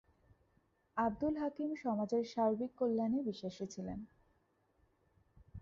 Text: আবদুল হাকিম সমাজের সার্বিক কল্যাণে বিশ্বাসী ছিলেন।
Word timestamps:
আবদুল 0.97 1.35
হাকিম 1.37 1.71
সমাজের 1.75 2.23
সার্বিক 2.25 2.71
কল্যাণে 2.79 3.19
বিশ্বাসী 3.23 3.65
ছিলেন। 3.67 3.99